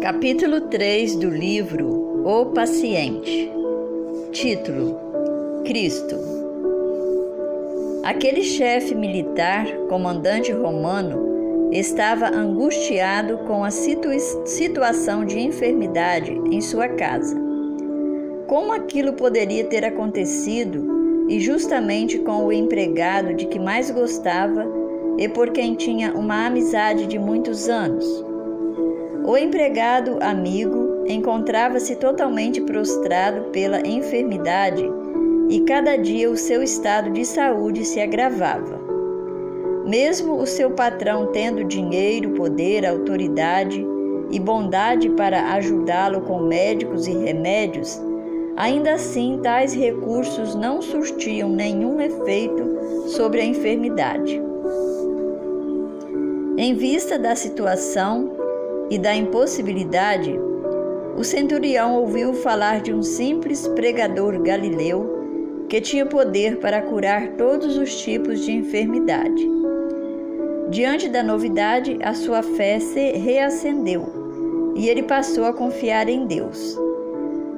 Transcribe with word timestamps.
Capítulo 0.00 0.62
3 0.62 1.14
do 1.16 1.30
livro 1.30 2.24
O 2.26 2.46
Paciente. 2.46 3.52
Título: 4.32 4.98
Cristo. 5.64 6.16
Aquele 8.02 8.42
chefe 8.42 8.94
militar, 8.94 9.66
comandante 9.88 10.50
romano, 10.50 11.70
estava 11.70 12.34
angustiado 12.34 13.38
com 13.46 13.62
a 13.62 13.70
situ 13.70 14.08
situação 14.44 15.24
de 15.24 15.38
enfermidade 15.38 16.32
em 16.50 16.60
sua 16.60 16.88
casa. 16.88 17.40
Como 18.48 18.72
aquilo 18.72 19.12
poderia 19.12 19.64
ter 19.64 19.84
acontecido 19.84 21.26
e 21.28 21.38
justamente 21.38 22.18
com 22.18 22.46
o 22.46 22.52
empregado 22.52 23.34
de 23.34 23.46
que 23.46 23.58
mais 23.58 23.90
gostava 23.90 24.66
e 25.18 25.28
por 25.28 25.50
quem 25.50 25.74
tinha 25.76 26.12
uma 26.12 26.46
amizade 26.46 27.06
de 27.06 27.18
muitos 27.18 27.68
anos? 27.68 28.31
O 29.24 29.36
empregado 29.36 30.18
amigo 30.20 31.04
encontrava-se 31.06 31.94
totalmente 31.94 32.60
prostrado 32.60 33.50
pela 33.50 33.80
enfermidade 33.86 34.84
e 35.48 35.60
cada 35.60 35.96
dia 35.96 36.28
o 36.28 36.36
seu 36.36 36.60
estado 36.60 37.10
de 37.10 37.24
saúde 37.24 37.84
se 37.84 38.00
agravava. 38.00 38.80
Mesmo 39.86 40.38
o 40.38 40.46
seu 40.46 40.72
patrão 40.72 41.30
tendo 41.30 41.62
dinheiro, 41.62 42.30
poder, 42.30 42.84
autoridade 42.84 43.86
e 44.30 44.40
bondade 44.40 45.08
para 45.10 45.52
ajudá-lo 45.52 46.22
com 46.22 46.40
médicos 46.40 47.06
e 47.06 47.16
remédios, 47.16 48.00
ainda 48.56 48.94
assim 48.94 49.38
tais 49.40 49.72
recursos 49.72 50.56
não 50.56 50.82
surtiam 50.82 51.48
nenhum 51.48 52.00
efeito 52.00 53.08
sobre 53.08 53.40
a 53.40 53.44
enfermidade. 53.44 54.42
Em 56.56 56.74
vista 56.74 57.18
da 57.18 57.34
situação, 57.34 58.41
e 58.92 58.98
da 58.98 59.16
impossibilidade, 59.16 60.38
o 61.16 61.24
centurião 61.24 61.96
ouviu 61.96 62.34
falar 62.34 62.82
de 62.82 62.92
um 62.92 63.02
simples 63.02 63.66
pregador 63.68 64.38
galileu 64.42 65.64
que 65.66 65.80
tinha 65.80 66.04
poder 66.04 66.58
para 66.58 66.82
curar 66.82 67.28
todos 67.38 67.78
os 67.78 68.02
tipos 68.02 68.44
de 68.44 68.52
enfermidade. 68.52 69.48
Diante 70.68 71.08
da 71.08 71.22
novidade, 71.22 71.98
a 72.02 72.12
sua 72.12 72.42
fé 72.42 72.78
se 72.80 73.12
reacendeu 73.12 74.72
e 74.76 74.90
ele 74.90 75.04
passou 75.04 75.46
a 75.46 75.54
confiar 75.54 76.06
em 76.10 76.26
Deus. 76.26 76.78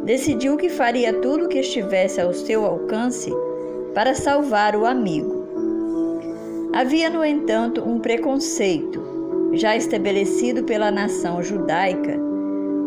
Decidiu 0.05 0.57
que 0.57 0.69
faria 0.69 1.13
tudo 1.15 1.47
o 1.47 1.49
que 1.49 1.59
estivesse 1.59 2.21
ao 2.21 2.33
seu 2.33 2.65
alcance 2.65 3.33
para 3.93 4.15
salvar 4.15 4.77
o 4.77 4.87
amigo. 4.87 5.49
Havia, 6.73 7.11
no 7.11 7.25
entanto, 7.25 7.83
um 7.85 7.99
preconceito 7.99 9.04
já 9.57 9.77
estabelecido 9.77 10.65
pela 10.65 10.91
nação 10.91 11.43
judaica, 11.43 12.19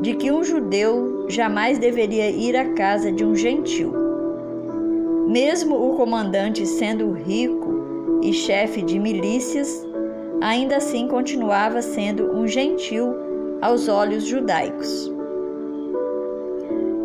de 0.01 0.13
que 0.15 0.31
um 0.31 0.43
judeu 0.43 1.25
jamais 1.27 1.79
deveria 1.79 2.29
ir 2.29 2.55
à 2.55 2.73
casa 2.73 3.11
de 3.11 3.25
um 3.25 3.35
gentil. 3.35 3.93
Mesmo 5.27 5.75
o 5.75 5.95
comandante 5.95 6.65
sendo 6.65 7.11
rico 7.11 8.19
e 8.21 8.31
chefe 8.33 8.81
de 8.81 8.99
milícias, 8.99 9.85
ainda 10.41 10.77
assim 10.77 11.07
continuava 11.07 11.81
sendo 11.81 12.31
um 12.35 12.47
gentil 12.47 13.15
aos 13.61 13.87
olhos 13.87 14.25
judaicos. 14.25 15.11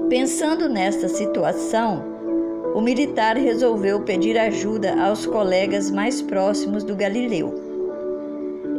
Pensando 0.09 0.69
nesta 0.69 1.09
situação, 1.09 2.05
o 2.75 2.81
militar 2.81 3.37
resolveu 3.37 4.01
pedir 4.01 4.39
ajuda 4.39 4.95
aos 5.03 5.25
colegas 5.25 5.91
mais 5.91 6.21
próximos 6.21 6.85
do 6.85 6.95
Galileu 6.95 7.62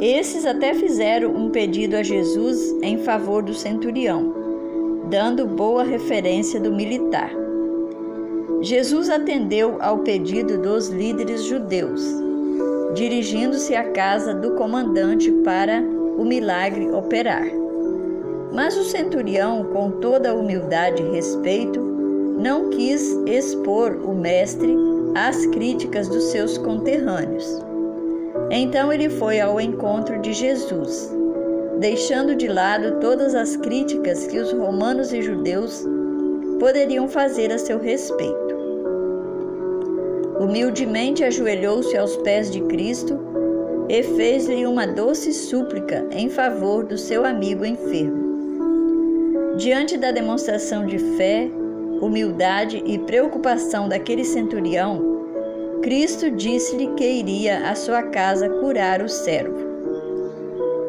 esses 0.06 0.46
até 0.46 0.74
fizeram 0.74 1.36
um 1.36 1.50
pedido 1.50 1.96
a 1.96 2.04
Jesus 2.04 2.76
em 2.82 2.98
favor 2.98 3.42
do 3.42 3.54
centurião, 3.54 4.34
dando 5.10 5.46
boa 5.46 5.84
referência 5.84 6.60
do 6.60 6.74
militar. 6.74 7.32
Jesus 8.62 9.10
atendeu 9.10 9.78
ao 9.82 10.00
pedido 10.00 10.58
dos 10.58 10.90
líderes 10.90 11.44
judeus, 11.44 12.04
dirigindo-se 12.94 13.76
à 13.76 13.92
casa 13.92 14.34
do 14.34 14.56
comandante 14.56 15.32
para 15.44 15.82
o 15.82 16.26
milagre 16.26 16.90
operar. 16.92 17.46
Mas 18.54 18.78
o 18.78 18.84
centurião, 18.84 19.64
com 19.66 19.92
toda 19.92 20.36
humildade 20.36 21.02
e 21.02 21.12
respeito, 21.12 21.80
não 21.80 22.70
quis 22.70 23.12
expor 23.26 23.94
o 24.04 24.14
mestre 24.14 24.76
às 25.16 25.46
críticas 25.46 26.08
dos 26.08 26.26
seus 26.26 26.58
conterrâneos. 26.58 27.73
Então 28.50 28.92
ele 28.92 29.10
foi 29.10 29.40
ao 29.40 29.60
encontro 29.60 30.20
de 30.20 30.34
Jesus, 30.34 31.12
deixando 31.80 32.36
de 32.36 32.48
lado 32.48 33.00
todas 33.00 33.34
as 33.36 33.56
críticas 33.56 34.28
que 34.28 34.40
os 34.40 34.52
romanos 34.52 35.12
e 35.12 35.22
judeus 35.22 35.86
poderiam 36.60 37.08
fazer 37.08 37.52
a 37.52 37.58
seu 37.58 37.80
respeito. 37.80 38.54
Humildemente 40.40 41.24
ajoelhou-se 41.24 41.96
aos 41.98 42.16
pés 42.18 42.52
de 42.52 42.62
Cristo 42.62 43.20
e 43.90 44.04
fez-lhe 44.04 44.66
uma 44.66 44.86
doce 44.86 45.34
súplica 45.34 46.06
em 46.12 46.30
favor 46.30 46.86
do 46.86 46.98
seu 46.98 47.26
amigo 47.26 47.66
enfermo. 47.66 48.24
Diante 49.58 49.98
da 49.98 50.12
demonstração 50.12 50.86
de 50.86 50.98
fé, 51.18 51.50
humildade 52.02 52.82
e 52.86 52.98
preocupação 52.98 53.88
daquele 53.88 54.24
centurião, 54.24 55.13
Cristo 55.84 56.32
disse-lhe 56.32 56.88
que 56.96 57.04
iria 57.04 57.70
à 57.70 57.76
sua 57.76 58.04
casa 58.04 58.48
curar 58.48 59.02
o 59.02 59.10
servo. 59.10 59.60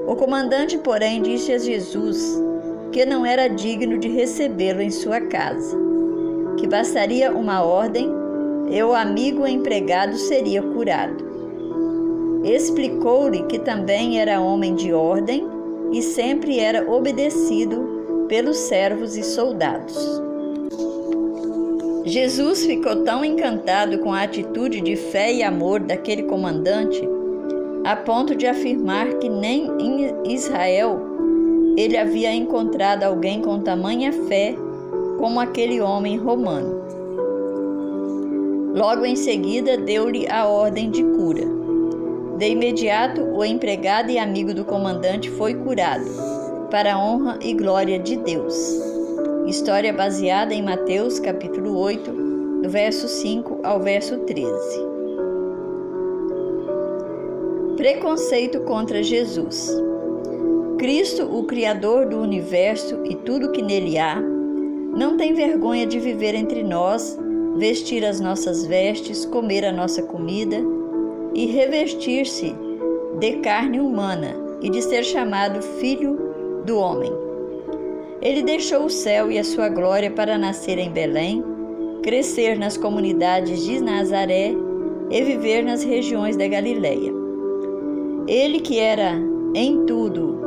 O 0.06 0.14
comandante, 0.14 0.78
porém, 0.78 1.20
disse 1.20 1.52
a 1.52 1.58
Jesus 1.58 2.40
que 2.92 3.04
não 3.04 3.26
era 3.26 3.48
digno 3.48 3.98
de 3.98 4.06
recebê-lo 4.06 4.80
em 4.80 4.92
sua 4.92 5.20
casa, 5.20 5.76
que 6.56 6.68
bastaria 6.68 7.32
uma 7.32 7.64
ordem 7.64 8.08
e 8.70 8.80
o 8.84 8.94
amigo 8.94 9.44
empregado 9.44 10.16
seria 10.16 10.62
curado. 10.62 11.24
Explicou-lhe 12.44 13.42
que 13.46 13.58
também 13.58 14.20
era 14.20 14.40
homem 14.40 14.76
de 14.76 14.92
ordem 14.92 15.44
e 15.90 16.00
sempre 16.02 16.60
era 16.60 16.88
obedecido 16.88 18.26
pelos 18.28 18.58
servos 18.58 19.16
e 19.16 19.24
soldados. 19.24 20.22
Jesus 22.06 22.66
ficou 22.66 22.96
tão 22.96 23.24
encantado 23.24 23.98
com 24.00 24.12
a 24.12 24.22
atitude 24.22 24.82
de 24.82 24.94
fé 24.94 25.32
e 25.32 25.42
amor 25.42 25.80
daquele 25.80 26.24
comandante, 26.24 27.02
a 27.82 27.96
ponto 27.96 28.34
de 28.34 28.46
afirmar 28.46 29.06
que 29.14 29.28
nem 29.28 29.70
em 29.80 30.34
Israel 30.34 31.00
ele 31.78 31.96
havia 31.96 32.32
encontrado 32.34 33.04
alguém 33.04 33.40
com 33.40 33.60
tamanha 33.60 34.12
fé 34.12 34.54
como 35.18 35.40
aquele 35.40 35.80
homem 35.80 36.18
romano. 36.18 36.84
Logo 38.74 39.06
em 39.06 39.16
seguida, 39.16 39.78
deu-lhe 39.78 40.28
a 40.28 40.46
ordem 40.46 40.90
de 40.90 41.02
cura. 41.02 41.46
De 42.36 42.50
imediato, 42.50 43.22
o 43.22 43.42
empregado 43.42 44.10
e 44.10 44.18
amigo 44.18 44.52
do 44.52 44.64
comandante 44.64 45.30
foi 45.30 45.54
curado, 45.54 46.04
para 46.70 46.94
a 46.94 46.98
honra 46.98 47.38
e 47.40 47.54
glória 47.54 47.98
de 47.98 48.16
Deus. 48.16 48.93
História 49.46 49.92
baseada 49.92 50.54
em 50.54 50.62
Mateus 50.62 51.20
capítulo 51.20 51.76
8, 51.76 52.10
do 52.62 52.70
verso 52.70 53.06
5 53.06 53.60
ao 53.62 53.78
verso 53.78 54.16
13. 54.20 54.50
Preconceito 57.76 58.60
contra 58.60 59.02
Jesus. 59.02 59.70
Cristo, 60.78 61.24
o 61.24 61.44
Criador 61.44 62.06
do 62.06 62.20
universo 62.20 63.02
e 63.04 63.14
tudo 63.16 63.52
que 63.52 63.60
nele 63.60 63.98
há, 63.98 64.18
não 64.18 65.18
tem 65.18 65.34
vergonha 65.34 65.86
de 65.86 66.00
viver 66.00 66.34
entre 66.34 66.62
nós, 66.62 67.18
vestir 67.58 68.02
as 68.02 68.20
nossas 68.20 68.64
vestes, 68.64 69.26
comer 69.26 69.66
a 69.66 69.72
nossa 69.72 70.02
comida 70.02 70.56
e 71.34 71.44
revestir-se 71.44 72.54
de 73.18 73.32
carne 73.40 73.78
humana 73.78 74.34
e 74.62 74.70
de 74.70 74.80
ser 74.80 75.04
chamado 75.04 75.60
Filho 75.60 76.18
do 76.64 76.78
Homem. 76.78 77.23
Ele 78.24 78.42
deixou 78.42 78.86
o 78.86 78.90
céu 78.90 79.30
e 79.30 79.38
a 79.38 79.44
sua 79.44 79.68
glória 79.68 80.10
para 80.10 80.38
nascer 80.38 80.78
em 80.78 80.90
Belém, 80.90 81.44
crescer 82.02 82.58
nas 82.58 82.74
comunidades 82.74 83.62
de 83.62 83.80
Nazaré 83.82 84.54
e 85.10 85.22
viver 85.22 85.62
nas 85.62 85.84
regiões 85.84 86.34
da 86.34 86.48
Galileia. 86.48 87.12
Ele 88.26 88.60
que 88.60 88.78
era 88.78 89.12
em 89.54 89.84
tudo, 89.84 90.40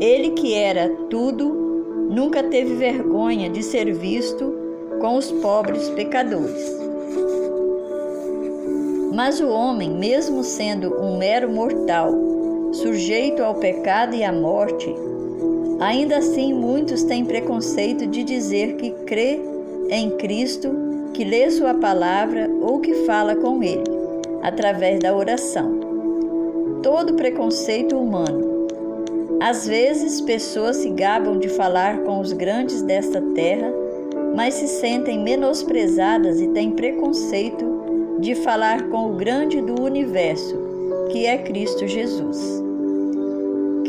ele 0.00 0.30
que 0.30 0.54
era 0.54 0.88
tudo, 1.10 1.50
nunca 2.10 2.42
teve 2.42 2.74
vergonha 2.74 3.50
de 3.50 3.62
ser 3.62 3.92
visto 3.92 4.54
com 4.98 5.18
os 5.18 5.30
pobres 5.30 5.90
pecadores. 5.90 6.74
Mas 9.14 9.40
o 9.40 9.48
homem, 9.48 9.90
mesmo 9.90 10.42
sendo 10.42 10.98
um 10.98 11.18
mero 11.18 11.50
mortal, 11.50 12.14
sujeito 12.72 13.42
ao 13.44 13.56
pecado 13.56 14.16
e 14.16 14.24
à 14.24 14.32
morte, 14.32 14.94
Ainda 15.82 16.18
assim, 16.18 16.54
muitos 16.54 17.02
têm 17.02 17.24
preconceito 17.24 18.06
de 18.06 18.22
dizer 18.22 18.76
que 18.76 18.92
crê 19.04 19.40
em 19.90 20.10
Cristo, 20.10 20.70
que 21.12 21.24
lê 21.24 21.50
Sua 21.50 21.74
palavra 21.74 22.48
ou 22.60 22.78
que 22.78 22.94
fala 23.04 23.34
com 23.34 23.60
Ele, 23.64 23.82
através 24.42 25.00
da 25.00 25.12
oração. 25.12 25.80
Todo 26.84 27.14
preconceito 27.14 27.98
humano. 27.98 28.68
Às 29.40 29.66
vezes, 29.66 30.20
pessoas 30.20 30.76
se 30.76 30.88
gabam 30.90 31.36
de 31.36 31.48
falar 31.48 31.98
com 32.04 32.20
os 32.20 32.32
grandes 32.32 32.80
desta 32.82 33.20
terra, 33.34 33.74
mas 34.36 34.54
se 34.54 34.68
sentem 34.68 35.20
menosprezadas 35.20 36.40
e 36.40 36.46
têm 36.46 36.70
preconceito 36.70 38.20
de 38.20 38.36
falar 38.36 38.88
com 38.88 39.10
o 39.10 39.16
grande 39.16 39.60
do 39.60 39.82
universo, 39.82 40.56
que 41.10 41.26
é 41.26 41.38
Cristo 41.38 41.88
Jesus. 41.88 42.62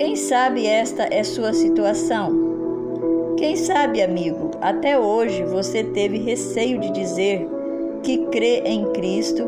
Quem 0.03 0.17
sabe 0.17 0.67
esta 0.67 1.07
é 1.09 1.23
sua 1.23 1.53
situação? 1.53 3.35
Quem 3.38 3.55
sabe, 3.55 4.01
amigo, 4.01 4.51
até 4.59 5.00
hoje 5.00 5.45
você 5.45 5.81
teve 5.81 6.17
receio 6.17 6.77
de 6.77 6.91
dizer 6.91 7.47
que 8.03 8.17
crê 8.25 8.63
em 8.65 8.91
Cristo, 8.91 9.45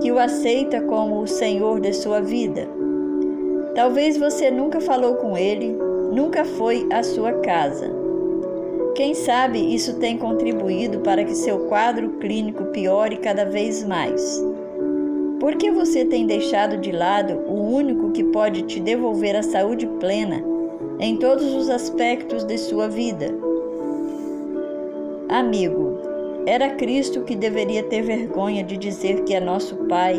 que 0.00 0.12
o 0.12 0.20
aceita 0.20 0.80
como 0.82 1.20
o 1.20 1.26
Senhor 1.26 1.80
de 1.80 1.92
sua 1.92 2.20
vida. 2.20 2.68
Talvez 3.74 4.16
você 4.16 4.48
nunca 4.48 4.80
falou 4.80 5.16
com 5.16 5.36
ele, 5.36 5.76
nunca 6.12 6.44
foi 6.44 6.86
à 6.92 7.02
sua 7.02 7.32
casa. 7.40 7.90
Quem 8.94 9.12
sabe 9.12 9.58
isso 9.74 9.98
tem 9.98 10.16
contribuído 10.16 11.00
para 11.00 11.24
que 11.24 11.34
seu 11.34 11.66
quadro 11.66 12.10
clínico 12.20 12.66
piore 12.66 13.16
cada 13.16 13.44
vez 13.44 13.84
mais. 13.84 14.40
Por 15.40 15.56
que 15.56 15.68
você 15.68 16.04
tem 16.04 16.28
deixado 16.28 16.76
de 16.76 16.92
lado 16.92 17.42
o 17.48 17.74
único 17.74 17.95
que 18.16 18.24
pode 18.24 18.62
te 18.62 18.80
devolver 18.80 19.36
a 19.36 19.42
saúde 19.42 19.86
plena 20.00 20.42
em 20.98 21.18
todos 21.18 21.52
os 21.54 21.68
aspectos 21.68 22.44
de 22.44 22.56
sua 22.56 22.88
vida? 22.88 23.26
Amigo, 25.28 25.98
era 26.46 26.70
Cristo 26.70 27.24
que 27.24 27.36
deveria 27.36 27.82
ter 27.82 28.00
vergonha 28.00 28.64
de 28.64 28.78
dizer 28.78 29.22
que 29.24 29.34
é 29.34 29.40
nosso 29.40 29.76
Pai 29.84 30.18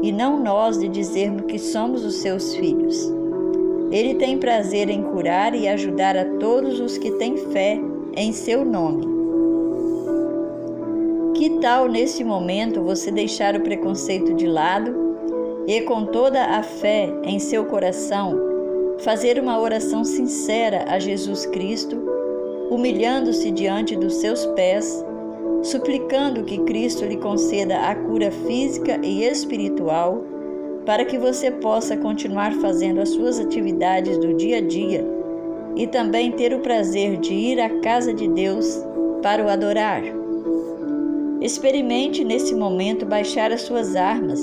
e 0.00 0.12
não 0.12 0.38
nós 0.38 0.78
de 0.78 0.86
dizermos 0.86 1.42
que 1.46 1.58
somos 1.58 2.04
os 2.04 2.18
seus 2.18 2.54
filhos. 2.54 3.12
Ele 3.90 4.14
tem 4.14 4.38
prazer 4.38 4.88
em 4.88 5.02
curar 5.02 5.56
e 5.56 5.66
ajudar 5.66 6.16
a 6.16 6.24
todos 6.38 6.78
os 6.78 6.96
que 6.98 7.10
têm 7.12 7.36
fé 7.36 7.80
em 8.14 8.32
seu 8.32 8.64
nome. 8.64 9.04
Que 11.34 11.58
tal 11.58 11.88
nesse 11.88 12.22
momento 12.22 12.80
você 12.80 13.10
deixar 13.10 13.56
o 13.56 13.60
preconceito 13.60 14.34
de 14.34 14.46
lado 14.46 15.07
e, 15.68 15.82
com 15.82 16.06
toda 16.06 16.42
a 16.42 16.64
fé 16.64 17.08
em 17.22 17.38
seu 17.38 17.66
coração, 17.66 18.34
fazer 19.00 19.38
uma 19.38 19.60
oração 19.60 20.02
sincera 20.02 20.86
a 20.88 20.98
Jesus 20.98 21.46
Cristo, 21.46 21.96
humilhando-se 22.70 23.52
diante 23.52 23.94
dos 23.94 24.14
seus 24.14 24.44
pés 24.46 25.04
suplicando 25.62 26.44
que 26.44 26.58
Cristo 26.58 27.04
lhe 27.04 27.16
conceda 27.16 27.78
a 27.80 27.94
cura 27.94 28.30
física 28.30 28.98
e 29.02 29.24
espiritual, 29.24 30.22
para 30.86 31.04
que 31.04 31.18
você 31.18 31.50
possa 31.50 31.96
continuar 31.96 32.52
fazendo 32.54 33.00
as 33.00 33.10
suas 33.10 33.38
atividades 33.38 34.16
do 34.18 34.34
dia 34.34 34.58
a 34.58 34.60
dia 34.60 35.04
e 35.76 35.86
também 35.86 36.32
ter 36.32 36.54
o 36.54 36.60
prazer 36.60 37.18
de 37.18 37.34
ir 37.34 37.60
à 37.60 37.68
casa 37.80 38.14
de 38.14 38.26
Deus 38.28 38.82
para 39.22 39.44
o 39.44 39.48
adorar. 39.48 40.02
Experimente 41.40 42.24
nesse 42.24 42.54
momento 42.54 43.04
baixar 43.04 43.52
as 43.52 43.62
suas 43.62 43.94
armas 43.94 44.40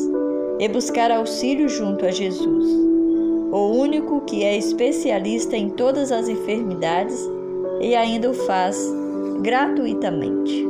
e 0.60 0.68
buscar 0.68 1.12
auxílio 1.12 1.68
junto 1.68 2.06
a 2.06 2.12
Jesus, 2.12 2.66
o 3.52 3.72
único 3.72 4.22
que 4.22 4.44
é 4.44 4.58
especialista 4.58 5.56
em 5.56 5.70
todas 5.70 6.12
as 6.12 6.28
enfermidades 6.28 7.20
e 7.82 7.96
ainda 7.96 8.30
o 8.30 8.34
faz 8.34 8.78
gratuitamente. 9.42 10.66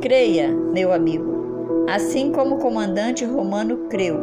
Creia, 0.00 0.48
meu 0.48 0.92
amigo, 0.92 1.86
assim 1.88 2.32
como 2.32 2.56
o 2.56 2.58
comandante 2.58 3.24
romano 3.24 3.88
creu, 3.88 4.18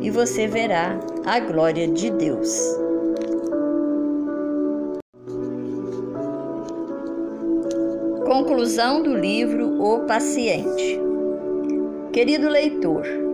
e 0.00 0.10
você 0.10 0.46
verá 0.46 0.98
a 1.24 1.40
glória 1.40 1.88
de 1.88 2.10
Deus. 2.10 2.58
Conclusão 8.26 9.02
do 9.02 9.16
livro 9.16 9.82
O 9.82 10.00
Paciente. 10.00 11.00
Querido 12.12 12.48
leitor, 12.48 13.27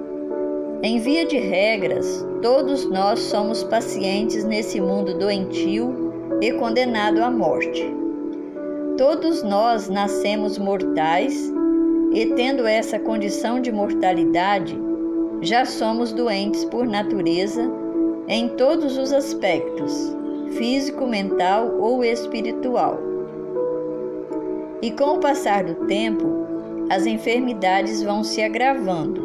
em 0.84 0.98
via 0.98 1.24
de 1.24 1.38
regras, 1.38 2.26
todos 2.42 2.84
nós 2.84 3.18
somos 3.18 3.64
pacientes 3.64 4.44
nesse 4.44 4.78
mundo 4.82 5.16
doentio 5.16 6.12
e 6.42 6.52
condenado 6.52 7.24
à 7.24 7.30
morte. 7.30 7.82
Todos 8.98 9.42
nós 9.42 9.88
nascemos 9.88 10.58
mortais 10.58 11.50
e 12.12 12.26
tendo 12.36 12.66
essa 12.66 12.98
condição 12.98 13.60
de 13.60 13.72
mortalidade, 13.72 14.78
já 15.40 15.64
somos 15.64 16.12
doentes 16.12 16.66
por 16.66 16.86
natureza 16.86 17.66
em 18.28 18.50
todos 18.50 18.98
os 18.98 19.10
aspectos, 19.10 20.14
físico, 20.58 21.06
mental 21.06 21.78
ou 21.80 22.04
espiritual. 22.04 22.98
E 24.82 24.90
com 24.90 25.14
o 25.14 25.18
passar 25.18 25.64
do 25.64 25.86
tempo, 25.86 26.26
as 26.90 27.06
enfermidades 27.06 28.02
vão 28.02 28.22
se 28.22 28.42
agravando, 28.42 29.23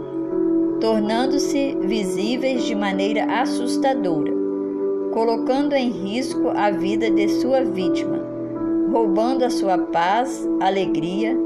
tornando-se 0.79 1.77
visíveis 1.81 2.63
de 2.63 2.75
maneira 2.75 3.25
assustadora, 3.25 4.31
colocando 5.11 5.73
em 5.73 5.89
risco 5.89 6.49
a 6.55 6.71
vida 6.71 7.09
de 7.09 7.27
sua 7.27 7.63
vítima, 7.63 8.19
roubando 8.91 9.43
a 9.43 9.49
sua 9.49 9.77
paz, 9.77 10.47
alegria 10.61 11.37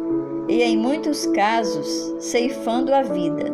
e, 0.48 0.62
em 0.62 0.78
muitos 0.78 1.26
casos, 1.28 2.16
ceifando 2.20 2.94
a 2.94 3.02
vida, 3.02 3.52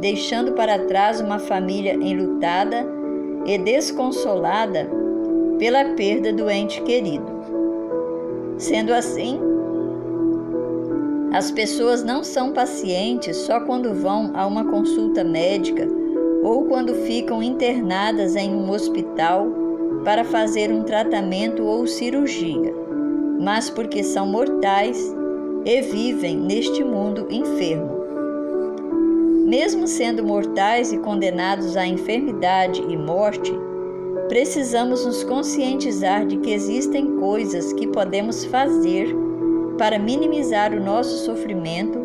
deixando 0.00 0.52
para 0.52 0.78
trás 0.80 1.20
uma 1.20 1.38
família 1.38 1.94
enlutada 1.94 2.86
e 3.46 3.56
desconsolada 3.58 4.90
pela 5.58 5.84
perda 5.94 6.32
do 6.32 6.50
ente 6.50 6.82
querido. 6.82 7.32
Sendo 8.58 8.92
assim, 8.92 9.38
as 11.34 11.50
pessoas 11.50 12.04
não 12.04 12.22
são 12.22 12.52
pacientes 12.52 13.38
só 13.38 13.58
quando 13.58 13.92
vão 13.92 14.30
a 14.34 14.46
uma 14.46 14.64
consulta 14.66 15.24
médica 15.24 15.88
ou 16.44 16.66
quando 16.66 16.94
ficam 16.94 17.42
internadas 17.42 18.36
em 18.36 18.54
um 18.54 18.70
hospital 18.70 19.48
para 20.04 20.22
fazer 20.22 20.70
um 20.70 20.84
tratamento 20.84 21.64
ou 21.64 21.88
cirurgia, 21.88 22.72
mas 23.40 23.68
porque 23.68 24.04
são 24.04 24.28
mortais 24.28 25.12
e 25.64 25.80
vivem 25.80 26.36
neste 26.36 26.84
mundo 26.84 27.26
enfermo. 27.28 28.04
Mesmo 29.44 29.88
sendo 29.88 30.22
mortais 30.22 30.92
e 30.92 30.98
condenados 30.98 31.76
à 31.76 31.84
enfermidade 31.84 32.80
e 32.80 32.96
morte, 32.96 33.52
precisamos 34.28 35.04
nos 35.04 35.24
conscientizar 35.24 36.24
de 36.26 36.36
que 36.36 36.52
existem 36.52 37.16
coisas 37.16 37.72
que 37.72 37.88
podemos 37.88 38.44
fazer 38.44 39.23
para 39.78 39.98
minimizar 39.98 40.72
o 40.72 40.80
nosso 40.80 41.24
sofrimento 41.24 41.98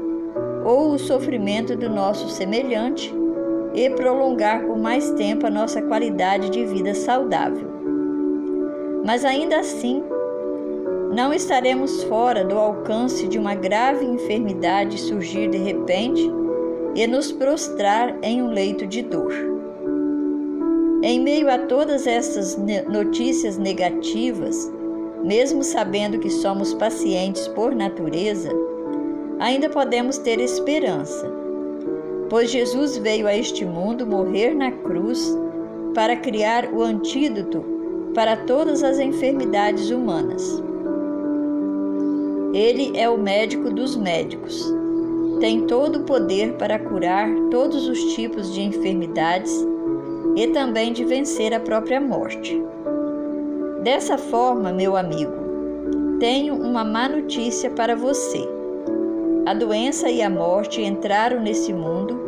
ou 0.65 0.91
o 0.91 0.99
sofrimento 0.99 1.75
do 1.75 1.89
nosso 1.89 2.29
semelhante 2.29 3.13
e 3.73 3.89
prolongar 3.91 4.65
por 4.65 4.77
mais 4.77 5.11
tempo 5.11 5.45
a 5.45 5.49
nossa 5.49 5.81
qualidade 5.81 6.49
de 6.49 6.65
vida 6.65 6.93
saudável. 6.93 7.69
Mas 9.05 9.23
ainda 9.23 9.59
assim, 9.59 10.03
não 11.15 11.33
estaremos 11.33 12.03
fora 12.03 12.43
do 12.43 12.57
alcance 12.57 13.27
de 13.27 13.39
uma 13.39 13.55
grave 13.55 14.05
enfermidade 14.05 14.99
surgir 14.99 15.49
de 15.49 15.57
repente 15.57 16.29
e 16.95 17.07
nos 17.07 17.31
prostrar 17.31 18.17
em 18.21 18.41
um 18.41 18.49
leito 18.49 18.85
de 18.85 19.01
dor. 19.01 19.33
Em 21.01 21.19
meio 21.19 21.49
a 21.49 21.57
todas 21.57 22.05
estas 22.05 22.57
notícias 22.89 23.57
negativas, 23.57 24.71
mesmo 25.23 25.63
sabendo 25.63 26.19
que 26.19 26.29
somos 26.29 26.73
pacientes 26.73 27.47
por 27.49 27.75
natureza, 27.75 28.49
ainda 29.39 29.69
podemos 29.69 30.17
ter 30.17 30.39
esperança, 30.39 31.29
pois 32.29 32.51
Jesus 32.51 32.97
veio 32.97 33.27
a 33.27 33.35
este 33.35 33.65
mundo 33.65 34.05
morrer 34.05 34.53
na 34.53 34.71
cruz 34.71 35.37
para 35.93 36.15
criar 36.15 36.71
o 36.73 36.81
antídoto 36.81 37.63
para 38.13 38.37
todas 38.37 38.83
as 38.83 38.99
enfermidades 38.99 39.89
humanas. 39.89 40.61
Ele 42.53 42.97
é 42.97 43.07
o 43.07 43.17
médico 43.17 43.69
dos 43.69 43.95
médicos. 43.95 44.73
Tem 45.39 45.67
todo 45.67 45.99
o 45.99 46.03
poder 46.03 46.53
para 46.57 46.79
curar 46.79 47.29
todos 47.51 47.87
os 47.87 48.13
tipos 48.15 48.53
de 48.53 48.61
enfermidades 48.61 49.53
e 50.35 50.47
também 50.47 50.91
de 50.91 51.05
vencer 51.05 51.53
a 51.53 51.59
própria 51.59 52.01
morte. 52.01 52.61
Dessa 53.83 54.17
forma, 54.17 54.71
meu 54.71 54.95
amigo, 54.95 55.33
tenho 56.19 56.55
uma 56.55 56.83
má 56.83 57.07
notícia 57.07 57.69
para 57.69 57.95
você. 57.95 58.47
A 59.45 59.53
doença 59.53 60.09
e 60.09 60.21
a 60.21 60.29
morte 60.29 60.81
entraram 60.81 61.39
nesse 61.39 61.73
mundo 61.73 62.19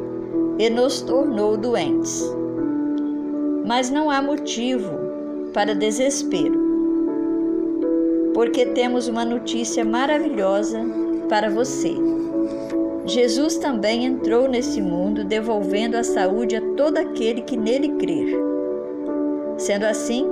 e 0.57 0.69
nos 0.69 1.01
tornou 1.01 1.57
doentes. 1.57 2.23
Mas 3.65 3.89
não 3.89 4.09
há 4.09 4.21
motivo 4.21 4.91
para 5.53 5.75
desespero 5.75 6.61
porque 8.33 8.65
temos 8.67 9.07
uma 9.07 9.25
notícia 9.25 9.83
maravilhosa 9.83 10.79
para 11.27 11.49
você. 11.49 11.95
Jesus 13.05 13.57
também 13.57 14.05
entrou 14.05 14.47
nesse 14.47 14.81
mundo 14.81 15.23
devolvendo 15.23 15.95
a 15.95 16.03
saúde 16.03 16.55
a 16.55 16.61
todo 16.75 16.97
aquele 16.97 17.41
que 17.41 17.57
nele 17.57 17.89
crer. 17.97 18.37
Sendo 19.57 19.85
assim, 19.85 20.25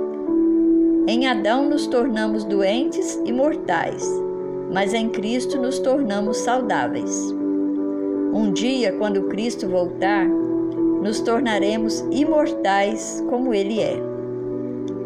Em 1.10 1.26
Adão 1.26 1.68
nos 1.68 1.88
tornamos 1.88 2.44
doentes 2.44 3.20
e 3.24 3.32
mortais, 3.32 4.08
mas 4.72 4.94
em 4.94 5.08
Cristo 5.08 5.60
nos 5.60 5.80
tornamos 5.80 6.36
saudáveis. 6.36 7.34
Um 8.32 8.52
dia, 8.52 8.92
quando 8.92 9.24
Cristo 9.24 9.66
voltar, 9.68 10.24
nos 10.28 11.18
tornaremos 11.18 11.98
imortais 12.12 13.24
como 13.28 13.52
Ele 13.52 13.80
é. 13.80 13.96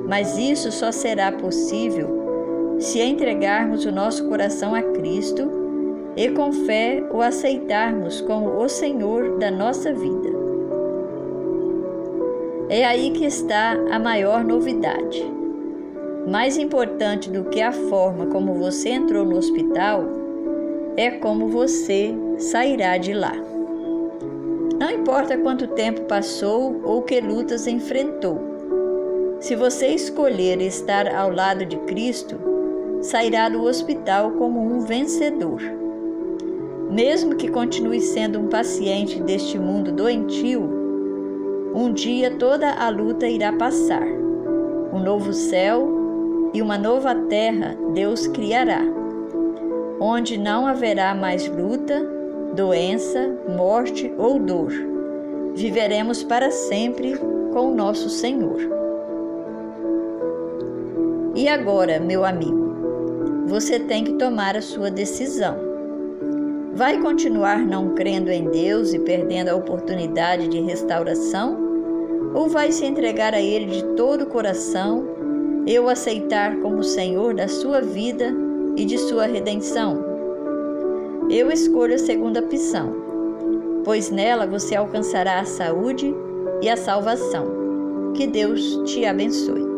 Mas 0.07 0.37
isso 0.37 0.71
só 0.71 0.93
será 0.93 1.33
possível 1.33 2.77
se 2.79 3.01
entregarmos 3.01 3.87
o 3.87 3.91
nosso 3.91 4.29
coração 4.29 4.75
a 4.75 4.83
Cristo 4.83 5.51
e 6.19 6.29
com 6.33 6.53
fé 6.53 7.03
o 7.11 7.23
aceitarmos 7.23 8.21
como 8.21 8.63
o 8.63 8.69
Senhor 8.69 9.39
da 9.39 9.51
nossa 9.51 9.91
vida. 9.91 10.29
É 12.69 12.85
aí 12.85 13.11
que 13.11 13.25
está 13.25 13.73
a 13.91 13.99
maior 13.99 14.45
novidade. 14.45 15.44
Mais 16.27 16.57
importante 16.57 17.31
do 17.31 17.45
que 17.45 17.61
a 17.61 17.71
forma 17.71 18.27
como 18.27 18.55
você 18.55 18.89
entrou 18.89 19.27
no 19.27 19.37
hospital 19.37 20.05
é 20.97 21.11
como 21.11 21.49
você 21.49 22.15
sairá 22.39 22.97
de 22.97 23.13
lá. 23.13 23.35
Não 24.79 24.91
importa 24.91 25.37
quanto 25.37 25.67
tempo 25.69 26.03
passou 26.03 26.81
ou 26.83 27.03
que 27.03 27.21
lutas 27.21 27.67
enfrentou. 27.67 28.41
Se 29.39 29.55
você 29.55 29.89
escolher 29.89 30.63
estar 30.63 31.15
ao 31.15 31.31
lado 31.31 31.67
de 31.67 31.77
Cristo, 31.81 32.41
sairá 33.03 33.51
do 33.51 33.63
hospital 33.63 34.33
como 34.33 34.61
um 34.61 34.81
vencedor. 34.81 35.61
Mesmo 36.91 37.35
que 37.37 37.51
continue 37.51 38.01
sendo 38.01 38.39
um 38.39 38.49
paciente 38.49 39.23
deste 39.23 39.59
mundo 39.59 39.93
doentio, 39.93 40.63
um 41.75 41.93
dia 41.93 42.31
toda 42.31 42.73
a 42.73 42.89
luta 42.89 43.29
irá 43.29 43.53
passar. 43.53 44.07
Um 44.93 45.03
novo 45.03 45.33
céu 45.33 46.04
e 46.55 46.63
uma 46.63 46.79
nova 46.79 47.13
terra 47.29 47.77
Deus 47.93 48.29
criará, 48.29 48.81
onde 50.01 50.39
não 50.39 50.67
haverá 50.67 51.13
mais 51.13 51.49
luta, 51.49 52.01
doença, 52.55 53.37
morte 53.49 54.15
ou 54.17 54.39
dor. 54.39 54.73
Viveremos 55.55 56.23
para 56.23 56.53
sempre 56.53 57.17
com 57.53 57.73
o 57.73 57.75
nosso 57.75 58.09
Senhor. 58.09 58.61
E 61.35 61.49
agora, 61.49 61.99
meu 61.99 62.25
amigo, 62.25 63.45
você 63.47 63.81
tem 63.81 64.05
que 64.05 64.13
tomar 64.13 64.57
a 64.57 64.63
sua 64.63 64.91
decisão. 64.91 65.57
Vai 66.73 67.01
continuar 67.01 67.59
não 67.59 67.95
crendo 67.95 68.31
em 68.31 68.49
Deus 68.51 68.93
e 68.95 68.99
perdendo 69.01 69.49
a 69.49 69.57
oportunidade 69.57 70.49
de 70.49 70.61
restauração? 70.61 71.59
Ou 72.35 72.49
vai 72.49 72.73
se 72.73 72.85
entregar 72.85 73.35
a 73.35 73.41
Ele 73.41 73.67
de 73.67 73.85
todo 73.95 74.23
o 74.23 74.27
coração 74.27 75.15
e 75.67 75.79
o 75.79 75.89
aceitar 75.89 76.57
como 76.61 76.83
Senhor 76.83 77.35
da 77.35 77.49
sua 77.49 77.81
vida 77.81 78.35
e 78.77 78.85
de 78.85 78.99
sua 78.99 79.27
redenção? 79.27 80.05
Eu 81.31 81.51
escolho 81.51 81.95
a 81.95 81.99
segunda 81.99 82.41
opção, 82.41 82.95
pois 83.85 84.11
nela 84.11 84.47
você 84.47 84.77
alcançará 84.77 85.41
a 85.41 85.45
saúde 85.45 86.15
e 86.61 86.69
a 86.69 86.77
salvação. 86.77 88.13
Que 88.15 88.27
Deus 88.27 88.81
te 88.85 89.05
abençoe. 89.05 89.74